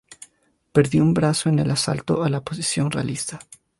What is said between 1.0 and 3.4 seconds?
un brazo en el asalto a la posición realista.